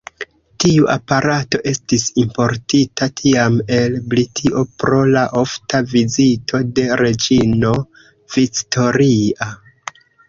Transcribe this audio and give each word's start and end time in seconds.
Tiu 0.63 0.85
aparato 0.91 1.59
estis 1.71 2.05
importita 2.21 3.07
tiam 3.21 3.59
el 3.79 3.97
Britio 4.13 4.63
pro 4.85 5.03
la 5.17 5.27
ofta 5.43 5.83
vizito 5.93 6.63
de 6.81 6.87
reĝino 7.03 7.75
Victoria. 8.39 9.53